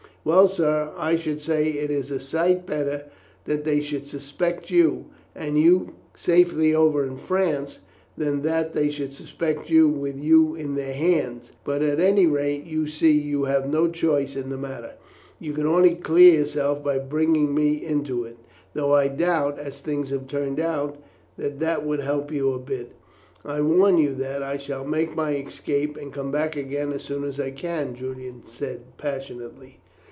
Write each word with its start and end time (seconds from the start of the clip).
"Well, 0.23 0.47
sir, 0.47 0.91
I 0.97 1.15
should 1.15 1.41
say 1.41 1.69
it 1.69 1.89
is 1.89 2.11
a 2.11 2.19
sight 2.19 2.67
better 2.67 3.05
that 3.45 3.63
they 3.63 3.81
should 3.81 4.05
suspect 4.05 4.69
you, 4.69 5.05
and 5.33 5.57
you 5.59 5.95
safely 6.13 6.75
over 6.75 7.03
in 7.03 7.17
France, 7.17 7.79
than 8.15 8.43
that 8.43 8.73
they 8.75 8.91
should 8.91 9.15
suspect 9.15 9.71
you 9.71 9.87
with 9.89 10.19
you 10.19 10.53
in 10.53 10.75
their 10.75 10.93
hands; 10.93 11.53
but 11.63 11.81
at 11.81 11.99
any 11.99 12.27
rate, 12.27 12.65
you 12.65 12.85
see 12.85 13.11
you 13.13 13.45
have 13.45 13.67
no 13.67 13.87
choice 13.89 14.35
in 14.35 14.51
the 14.51 14.59
matter. 14.59 14.91
You 15.39 15.53
could 15.53 15.65
only 15.65 15.95
clear 15.95 16.31
yourself 16.37 16.83
by 16.83 16.99
bringing 16.99 17.55
me 17.55 17.83
into 17.83 18.23
it; 18.23 18.37
though 18.75 18.93
I 18.93 19.07
doubt, 19.07 19.57
as 19.57 19.79
things 19.79 20.11
have 20.11 20.27
turned 20.27 20.59
out, 20.59 21.01
that 21.35 21.59
that 21.61 21.83
would 21.83 22.01
help 22.01 22.31
you 22.31 22.53
a 22.53 22.59
bit." 22.59 22.91
"I 23.43 23.61
warn 23.61 23.97
you 23.97 24.13
that 24.13 24.43
I 24.43 24.57
shall 24.57 24.85
make 24.85 25.15
my 25.15 25.33
escape, 25.35 25.97
and 25.97 26.13
come 26.13 26.29
back 26.29 26.55
again 26.55 26.91
as 26.91 27.01
soon 27.01 27.23
as 27.23 27.39
I 27.39 27.49
can," 27.49 27.95
Julian 27.95 28.43
said 28.45 28.81
passionately. 28.99 29.79